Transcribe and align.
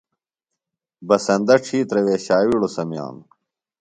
بسندہ 1.07 1.55
ڇِھترہ 1.65 2.01
وے 2.05 2.15
ݜاوِیڑوۡ 2.25 2.73
سمِیانوۡ۔ 2.75 3.27